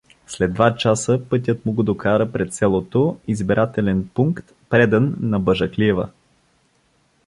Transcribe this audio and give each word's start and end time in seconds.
След 0.27 0.53
два 0.53 0.75
часа 0.77 1.21
пътят 1.29 1.65
му 1.65 1.71
го 1.73 1.83
докара 1.83 2.31
пред 2.31 2.53
селото, 2.53 3.19
избирателен 3.27 4.09
пункт, 4.13 4.53
предан 4.69 5.15
на 5.21 5.39
Бажаклиева. 5.39 6.09